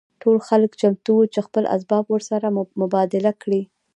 ټول 0.21 0.37
خلک 0.47 0.71
چمتو 0.81 1.11
وو 1.15 1.31
چې 1.33 1.39
خپل 1.47 1.63
اسباب 1.75 2.05
ورسره 2.09 2.47
مبادله 2.81 3.31
کړي 3.41 3.61